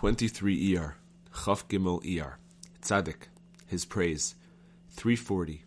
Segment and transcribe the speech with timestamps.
[0.00, 0.96] 23 ER,
[1.44, 2.38] Chaf Gimel ER,
[2.80, 3.28] Tzaddik,
[3.66, 4.34] His Praise,
[4.92, 5.64] 340.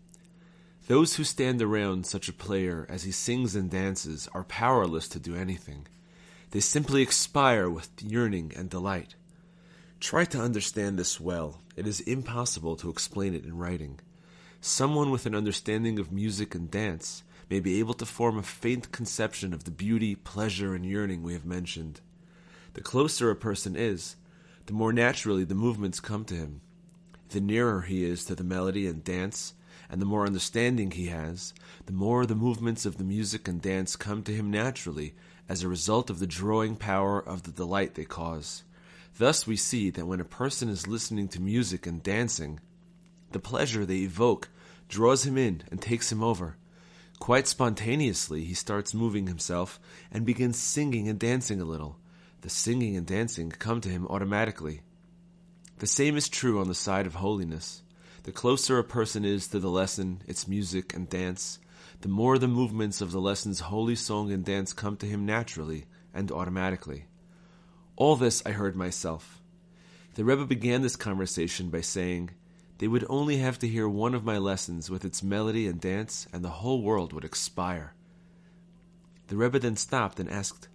[0.88, 5.20] Those who stand around such a player as he sings and dances are powerless to
[5.20, 5.86] do anything.
[6.50, 9.14] They simply expire with yearning and delight.
[10.00, 11.60] Try to understand this well.
[11.76, 14.00] It is impossible to explain it in writing.
[14.60, 18.90] Someone with an understanding of music and dance may be able to form a faint
[18.90, 22.00] conception of the beauty, pleasure, and yearning we have mentioned.
[22.72, 24.16] The closer a person is,
[24.66, 26.60] the more naturally the movements come to him.
[27.30, 29.54] The nearer he is to the melody and dance,
[29.90, 31.52] and the more understanding he has,
[31.86, 35.14] the more the movements of the music and dance come to him naturally
[35.48, 38.62] as a result of the drawing power of the delight they cause.
[39.18, 42.60] Thus we see that when a person is listening to music and dancing,
[43.32, 44.48] the pleasure they evoke
[44.88, 46.56] draws him in and takes him over.
[47.18, 49.78] Quite spontaneously, he starts moving himself
[50.10, 51.98] and begins singing and dancing a little.
[52.44, 54.82] The singing and dancing come to him automatically.
[55.78, 57.82] The same is true on the side of holiness.
[58.24, 61.58] The closer a person is to the lesson, its music and dance,
[62.02, 65.86] the more the movements of the lesson's holy song and dance come to him naturally
[66.12, 67.06] and automatically.
[67.96, 69.40] All this I heard myself.
[70.14, 72.32] The Rebbe began this conversation by saying,
[72.76, 76.28] They would only have to hear one of my lessons with its melody and dance,
[76.30, 77.94] and the whole world would expire.
[79.28, 80.68] The Rebbe then stopped and asked,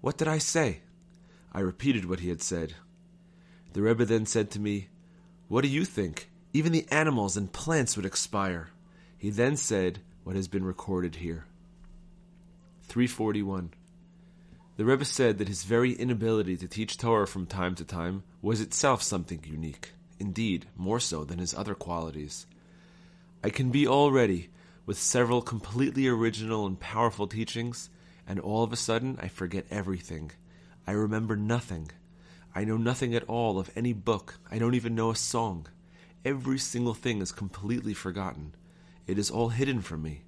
[0.00, 0.80] What did I say?
[1.52, 2.74] I repeated what he had said.
[3.72, 4.88] The Rebbe then said to me,
[5.48, 6.30] What do you think?
[6.52, 8.70] Even the animals and plants would expire.
[9.18, 11.44] He then said what has been recorded here.
[12.84, 13.70] 341.
[14.76, 18.60] The Rebbe said that his very inability to teach Torah from time to time was
[18.60, 22.46] itself something unique, indeed, more so than his other qualities.
[23.42, 24.50] I can be all ready
[24.84, 27.90] with several completely original and powerful teachings,
[28.26, 30.30] and all of a sudden I forget everything.
[30.86, 31.90] I remember nothing.
[32.54, 34.38] I know nothing at all of any book.
[34.50, 35.66] I don't even know a song.
[36.24, 38.54] Every single thing is completely forgotten.
[39.06, 40.22] It is all hidden from me.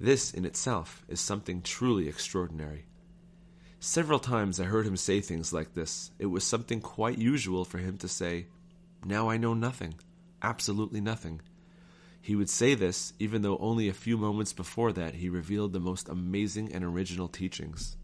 [0.00, 2.86] This in itself is something truly extraordinary.
[3.78, 6.10] Several times I heard him say things like this.
[6.18, 8.46] It was something quite usual for him to say,
[9.04, 9.94] Now I know nothing,
[10.42, 11.40] absolutely nothing.
[12.20, 15.80] He would say this even though only a few moments before that he revealed the
[15.80, 17.96] most amazing and original teachings.